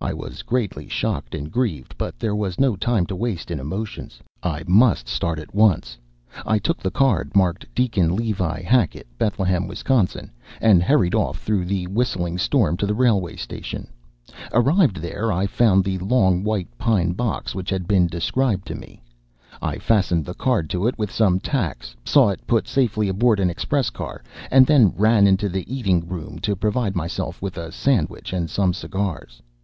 I 0.00 0.14
was 0.14 0.40
greatly 0.40 0.88
shocked 0.88 1.34
and 1.34 1.50
grieved, 1.52 1.98
but 1.98 2.18
there 2.18 2.34
was 2.34 2.58
no 2.58 2.76
time 2.76 3.04
to 3.06 3.16
waste 3.16 3.50
in 3.50 3.60
emotions; 3.60 4.22
I 4.42 4.62
must 4.66 5.06
start 5.06 5.38
at 5.38 5.54
once. 5.54 5.98
I 6.46 6.58
took 6.58 6.78
the 6.78 6.90
card, 6.92 7.36
marked 7.36 7.66
"Deacon 7.74 8.16
Levi 8.16 8.62
Hackett, 8.62 9.06
Bethlehem, 9.18 9.66
Wisconsin," 9.66 10.30
and 10.62 10.82
hurried 10.82 11.14
off 11.14 11.42
through 11.42 11.66
the 11.66 11.86
whistling 11.88 12.38
storm 12.38 12.78
to 12.78 12.86
the 12.86 12.94
railway 12.94 13.36
station. 13.36 13.86
Arrived 14.54 14.96
there 14.96 15.30
I 15.30 15.46
found 15.46 15.84
the 15.84 15.98
long 15.98 16.42
white 16.42 16.68
pine 16.78 17.12
box 17.12 17.54
which 17.54 17.68
had 17.68 17.86
been 17.86 18.06
described 18.06 18.66
to 18.68 18.74
me; 18.76 19.02
I 19.60 19.76
fastened 19.76 20.24
the 20.24 20.32
card 20.34 20.70
to 20.70 20.86
it 20.86 20.96
with 20.96 21.10
some 21.10 21.38
tacks, 21.38 21.94
saw 22.02 22.30
it 22.30 22.46
put 22.46 22.66
safely 22.66 23.10
aboard 23.10 23.40
the 23.40 23.50
express 23.50 23.90
car, 23.90 24.22
and 24.50 24.64
then 24.64 24.94
ran 24.96 25.26
into 25.26 25.50
the 25.50 25.70
eating 25.72 26.08
room 26.08 26.38
to 26.38 26.56
provide 26.56 26.96
myself 26.96 27.42
with 27.42 27.58
a 27.58 27.70
sandwich 27.72 28.32
and 28.32 28.48
some 28.48 28.72
cigars. 28.72 29.42